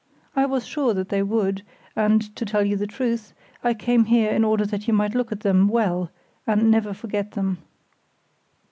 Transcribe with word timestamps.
I 0.35 0.47
was 0.47 0.65
sure 0.65 0.95
that 0.95 1.09
they 1.09 1.21
would, 1.21 1.61
and, 1.95 2.35
to 2.35 2.43
tell 2.43 2.63
you 2.65 2.75
the 2.75 2.87
truth, 2.87 3.33
I 3.63 3.75
came 3.75 4.05
here 4.05 4.31
in 4.31 4.43
order 4.43 4.65
that 4.65 4.87
you 4.87 4.95
might 4.95 5.13
look 5.13 5.31
at 5.31 5.41
them 5.41 5.67
well, 5.67 6.09
and 6.47 6.71
never 6.71 6.91
forget 6.91 7.33
them." 7.33 7.59